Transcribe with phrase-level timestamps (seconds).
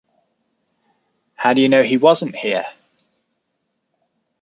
[1.35, 2.65] How do you know he wasn't here?